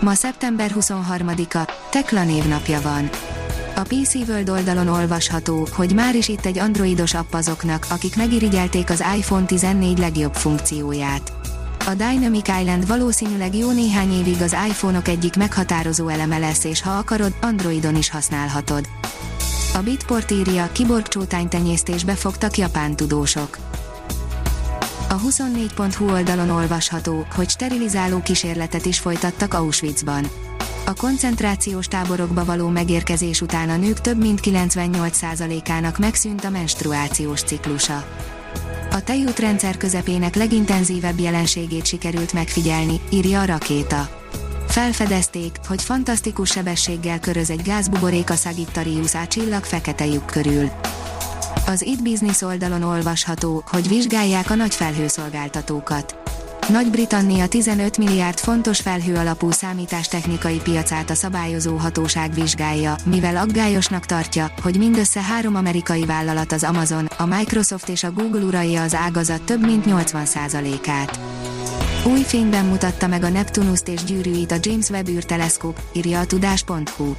Ma 0.00 0.14
szeptember 0.14 0.72
23-a, 0.80 1.70
Tekla 1.90 2.24
névnapja 2.24 2.80
van. 2.80 3.10
A 3.76 3.82
PC 3.82 4.14
World 4.14 4.48
oldalon 4.48 4.88
olvasható, 4.88 5.68
hogy 5.72 5.94
már 5.94 6.14
is 6.14 6.28
itt 6.28 6.44
egy 6.44 6.58
androidos 6.58 7.14
app 7.14 7.34
azoknak, 7.34 7.86
akik 7.90 8.16
megirigyelték 8.16 8.90
az 8.90 9.04
iPhone 9.16 9.44
14 9.44 9.98
legjobb 9.98 10.34
funkcióját. 10.34 11.32
A 11.86 11.94
Dynamic 11.94 12.48
Island 12.48 12.86
valószínűleg 12.86 13.56
jó 13.56 13.70
néhány 13.70 14.12
évig 14.12 14.42
az 14.42 14.56
iPhone-ok 14.68 15.08
egyik 15.08 15.36
meghatározó 15.36 16.08
eleme 16.08 16.38
lesz 16.38 16.64
és 16.64 16.82
ha 16.82 16.90
akarod, 16.90 17.34
Androidon 17.40 17.96
is 17.96 18.10
használhatod. 18.10 18.88
A 19.74 19.78
Bitport 19.78 20.30
írja, 20.30 20.68
kiborg 20.72 21.08
csótánytenyésztésbe 21.08 22.14
fogtak 22.14 22.56
japán 22.56 22.96
tudósok. 22.96 23.58
A 25.08 25.20
24.hu 25.20 26.10
oldalon 26.10 26.50
olvasható, 26.50 27.26
hogy 27.34 27.50
sterilizáló 27.50 28.20
kísérletet 28.22 28.86
is 28.86 28.98
folytattak 28.98 29.54
Auschwitzban. 29.54 30.26
A 30.86 30.94
koncentrációs 30.94 31.86
táborokba 31.86 32.44
való 32.44 32.68
megérkezés 32.68 33.40
után 33.40 33.68
a 33.68 33.76
nők 33.76 34.00
több 34.00 34.18
mint 34.18 34.40
98%-ának 34.42 35.98
megszűnt 35.98 36.44
a 36.44 36.50
menstruációs 36.50 37.42
ciklusa. 37.42 38.04
A 38.90 39.02
tejútrendszer 39.02 39.76
közepének 39.76 40.34
legintenzívebb 40.34 41.18
jelenségét 41.18 41.86
sikerült 41.86 42.32
megfigyelni, 42.32 43.00
írja 43.10 43.40
a 43.40 43.44
rakéta. 43.44 44.08
Felfedezték, 44.68 45.56
hogy 45.66 45.82
fantasztikus 45.82 46.50
sebességgel 46.50 47.20
köröz 47.20 47.50
egy 47.50 47.62
gázbuborék 47.62 48.30
a 48.30 48.34
Sagittarius 48.34 49.14
A 49.14 49.26
csillag 49.26 49.64
fekete 49.64 50.06
lyuk 50.06 50.26
körül. 50.26 50.70
Az 51.66 51.82
It 51.82 52.02
Business 52.02 52.42
oldalon 52.42 52.82
olvasható, 52.82 53.62
hogy 53.66 53.88
vizsgálják 53.88 54.50
a 54.50 54.54
nagy 54.54 54.74
felhőszolgáltatókat. 54.74 56.16
Nagy-Britannia 56.68 57.46
15 57.46 57.98
milliárd 57.98 58.38
fontos 58.38 58.80
felhő 58.80 59.14
alapú 59.14 59.50
számítástechnikai 59.50 60.60
piacát 60.62 61.10
a 61.10 61.14
szabályozó 61.14 61.76
hatóság 61.76 62.34
vizsgálja, 62.34 62.94
mivel 63.04 63.36
aggályosnak 63.36 64.06
tartja, 64.06 64.50
hogy 64.62 64.78
mindössze 64.78 65.22
három 65.22 65.54
amerikai 65.54 66.04
vállalat 66.04 66.52
az 66.52 66.64
Amazon, 66.64 67.08
a 67.18 67.26
Microsoft 67.26 67.88
és 67.88 68.04
a 68.04 68.12
Google 68.12 68.44
uralja 68.44 68.82
az 68.82 68.94
ágazat 68.94 69.42
több 69.42 69.66
mint 69.66 69.84
80%-át. 69.88 71.18
Új 72.06 72.22
fényben 72.22 72.64
mutatta 72.64 73.06
meg 73.06 73.22
a 73.22 73.28
Neptunuszt 73.28 73.88
és 73.88 74.04
gyűrűit 74.04 74.52
a 74.52 74.56
James 74.60 74.88
Webb 74.88 75.08
űrteleszkóp, 75.08 75.80
írja 75.92 76.20
a 76.20 76.26
tudás.hu. 76.26 77.14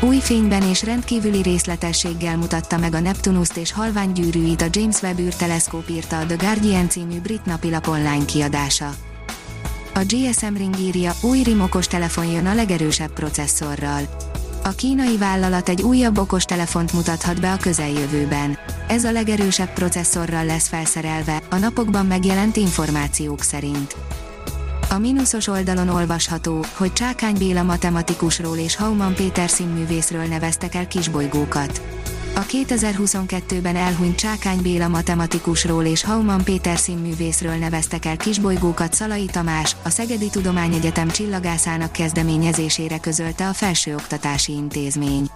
Új 0.00 0.18
fényben 0.18 0.62
és 0.62 0.82
rendkívüli 0.82 1.42
részletességgel 1.42 2.36
mutatta 2.36 2.78
meg 2.78 2.94
a 2.94 3.00
Neptunuszt 3.00 3.56
és 3.56 3.72
halvány 3.72 4.12
gyűrűit 4.12 4.62
a 4.62 4.66
James 4.70 5.02
Webb 5.02 5.18
űrteleszkóp 5.18 5.88
írta 5.88 6.18
a 6.18 6.26
The 6.26 6.36
Guardian 6.36 6.88
című 6.88 7.20
brit 7.20 7.44
napilap 7.44 7.88
online 7.88 8.24
kiadása. 8.24 8.94
A 9.94 10.00
GSM 10.06 10.54
Ring 10.56 10.78
írja, 10.78 11.12
új 11.22 11.42
RIM 11.42 11.60
okos 11.60 11.86
telefon 11.86 12.26
jön 12.26 12.46
a 12.46 12.54
legerősebb 12.54 13.12
processzorral. 13.12 14.02
A 14.64 14.68
kínai 14.68 15.16
vállalat 15.16 15.68
egy 15.68 15.82
újabb 15.82 16.18
okos 16.18 16.44
telefont 16.44 16.92
mutathat 16.92 17.40
be 17.40 17.52
a 17.52 17.56
közeljövőben. 17.56 18.58
Ez 18.88 19.04
a 19.04 19.12
legerősebb 19.12 19.72
processzorral 19.72 20.44
lesz 20.44 20.68
felszerelve, 20.68 21.42
a 21.50 21.56
napokban 21.56 22.06
megjelent 22.06 22.56
információk 22.56 23.42
szerint. 23.42 23.96
A 24.90 24.98
mínuszos 24.98 25.46
oldalon 25.46 25.88
olvasható, 25.88 26.64
hogy 26.76 26.92
Csákány 26.92 27.34
Béla 27.38 27.62
matematikusról 27.62 28.56
és 28.56 28.76
Hauman 28.76 29.14
Péter 29.14 29.48
színművészről 29.48 30.24
neveztek 30.24 30.74
el 30.74 30.86
kisbolygókat. 30.86 31.80
A 32.34 32.40
2022-ben 32.40 33.76
elhunyt 33.76 34.16
Csákány 34.16 34.62
Béla 34.62 34.88
matematikusról 34.88 35.84
és 35.84 36.04
Hauman 36.04 36.44
Péter 36.44 36.78
színművészről 36.78 37.54
neveztek 37.54 38.04
el 38.04 38.16
kisbolygókat 38.16 38.94
Szalai 38.94 39.24
Tamás, 39.24 39.76
a 39.82 39.88
Szegedi 39.90 40.28
Tudományegyetem 40.30 41.08
csillagászának 41.08 41.92
kezdeményezésére 41.92 42.98
közölte 42.98 43.48
a 43.48 43.52
Felsőoktatási 43.52 44.52
Intézmény. 44.52 45.30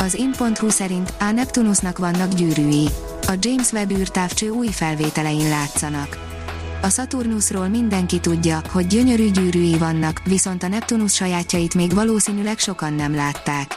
Az 0.00 0.14
in.hu 0.14 0.68
szerint 0.68 1.12
a 1.20 1.30
Neptunusnak 1.30 1.98
vannak 1.98 2.32
gyűrűi. 2.32 2.88
A 3.26 3.32
James 3.40 3.72
Webb 3.72 3.90
űrtávcső 3.90 4.48
új 4.48 4.68
felvételein 4.68 5.48
látszanak. 5.48 6.27
A 6.80 6.88
Saturnusról 6.88 7.68
mindenki 7.68 8.20
tudja, 8.20 8.60
hogy 8.70 8.86
gyönyörű 8.86 9.30
gyűrűi 9.30 9.78
vannak, 9.78 10.22
viszont 10.24 10.62
a 10.62 10.68
Neptunus 10.68 11.14
sajátjait 11.14 11.74
még 11.74 11.94
valószínűleg 11.94 12.58
sokan 12.58 12.92
nem 12.92 13.14
látták. 13.14 13.74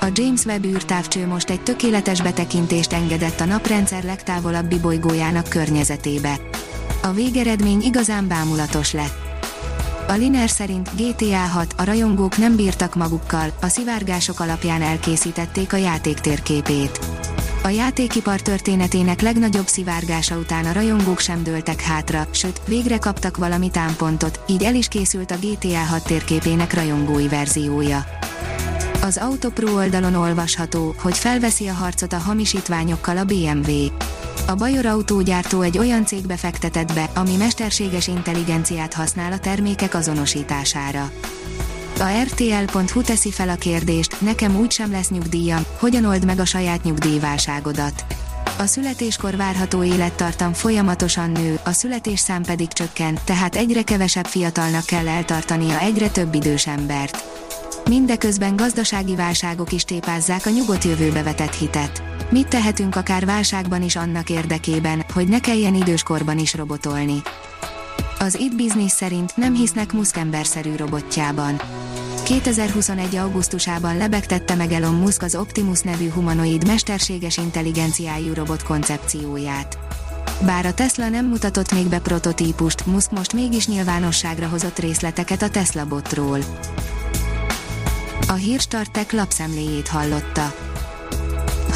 A 0.00 0.06
James 0.12 0.44
Webb 0.44 0.64
űrtávcső 0.64 1.26
most 1.26 1.50
egy 1.50 1.60
tökéletes 1.62 2.22
betekintést 2.22 2.92
engedett 2.92 3.40
a 3.40 3.44
naprendszer 3.44 4.04
legtávolabbi 4.04 4.78
bolygójának 4.78 5.48
környezetébe. 5.48 6.40
A 7.02 7.12
végeredmény 7.12 7.82
igazán 7.82 8.28
bámulatos 8.28 8.92
lett. 8.92 9.16
A 10.08 10.12
Liner 10.12 10.48
szerint 10.48 10.90
GTA 10.96 11.36
6 11.36 11.74
a 11.76 11.84
rajongók 11.84 12.36
nem 12.36 12.56
bírtak 12.56 12.94
magukkal, 12.94 13.52
a 13.60 13.68
szivárgások 13.68 14.40
alapján 14.40 14.82
elkészítették 14.82 15.72
a 15.72 15.76
játék 15.76 16.18
térképét. 16.18 16.98
A 17.68 17.70
játékipar 17.70 18.40
történetének 18.40 19.20
legnagyobb 19.20 19.66
szivárgása 19.66 20.36
után 20.36 20.64
a 20.64 20.72
rajongók 20.72 21.18
sem 21.18 21.42
dőltek 21.42 21.80
hátra, 21.80 22.26
sőt, 22.30 22.60
végre 22.66 22.98
kaptak 22.98 23.36
valami 23.36 23.70
támpontot, 23.70 24.40
így 24.46 24.62
el 24.62 24.74
is 24.74 24.88
készült 24.88 25.30
a 25.30 25.36
GTA 25.40 25.78
6 25.78 26.04
térképének 26.04 26.74
rajongói 26.74 27.28
verziója. 27.28 28.04
Az 29.02 29.16
Autopro 29.16 29.74
oldalon 29.74 30.14
olvasható, 30.14 30.94
hogy 30.98 31.18
felveszi 31.18 31.66
a 31.66 31.72
harcot 31.72 32.12
a 32.12 32.18
hamisítványokkal 32.18 33.16
a 33.16 33.24
BMW. 33.24 33.72
A 34.46 34.54
Bajor 34.54 34.86
autógyártó 34.86 35.60
egy 35.60 35.78
olyan 35.78 36.06
cégbe 36.06 36.36
fektetett 36.36 36.92
be, 36.94 37.10
ami 37.14 37.36
mesterséges 37.36 38.06
intelligenciát 38.06 38.94
használ 38.94 39.32
a 39.32 39.38
termékek 39.38 39.94
azonosítására. 39.94 41.10
A 42.00 42.22
RTL.hu 42.22 43.02
teszi 43.02 43.30
fel 43.30 43.48
a 43.48 43.54
kérdést, 43.54 44.20
nekem 44.20 44.56
úgysem 44.56 44.90
lesz 44.90 45.10
nyugdíjam, 45.10 45.62
hogyan 45.78 46.04
old 46.04 46.24
meg 46.24 46.38
a 46.38 46.44
saját 46.44 46.82
nyugdíjválságodat. 46.82 48.04
A 48.58 48.66
születéskor 48.66 49.36
várható 49.36 49.82
élettartam 49.82 50.52
folyamatosan 50.52 51.30
nő, 51.30 51.58
a 51.64 51.72
születésszám 51.72 52.42
pedig 52.42 52.68
csökken, 52.68 53.18
tehát 53.24 53.56
egyre 53.56 53.82
kevesebb 53.82 54.26
fiatalnak 54.26 54.84
kell 54.84 55.08
eltartania 55.08 55.80
egyre 55.80 56.08
több 56.08 56.34
idős 56.34 56.66
embert. 56.66 57.24
Mindeközben 57.88 58.56
gazdasági 58.56 59.14
válságok 59.14 59.72
is 59.72 59.84
tépázzák 59.84 60.46
a 60.46 60.50
nyugodt 60.50 60.84
jövőbe 60.84 61.22
vetett 61.22 61.54
hitet. 61.54 62.02
Mit 62.30 62.48
tehetünk 62.48 62.96
akár 62.96 63.24
válságban 63.24 63.82
is 63.82 63.96
annak 63.96 64.30
érdekében, 64.30 65.04
hogy 65.12 65.28
ne 65.28 65.40
kelljen 65.40 65.74
időskorban 65.74 66.38
is 66.38 66.54
robotolni? 66.54 67.22
Az 68.20 68.40
It 68.40 68.56
Business 68.56 68.92
szerint 68.92 69.36
nem 69.36 69.54
hisznek 69.54 69.92
muszkemberszerű 69.92 70.76
robotjában. 70.76 71.60
2021. 72.24 73.16
augusztusában 73.16 73.96
lebegtette 73.96 74.54
meg 74.54 74.72
Elon 74.72 74.94
Musk 74.94 75.22
az 75.22 75.34
Optimus 75.34 75.80
nevű 75.80 76.08
humanoid 76.10 76.66
mesterséges 76.66 77.36
intelligenciájú 77.36 78.34
robot 78.34 78.62
koncepcióját. 78.62 79.78
Bár 80.44 80.66
a 80.66 80.74
Tesla 80.74 81.08
nem 81.08 81.26
mutatott 81.26 81.72
még 81.72 81.86
be 81.86 81.98
prototípust, 81.98 82.86
Musk 82.86 83.10
most 83.10 83.32
mégis 83.32 83.66
nyilvánosságra 83.66 84.48
hozott 84.48 84.78
részleteket 84.78 85.42
a 85.42 85.50
Tesla 85.50 85.86
botról. 85.86 86.38
A 88.28 88.32
hírstartek 88.34 89.12
lapszemléjét 89.12 89.88
hallotta. 89.88 90.67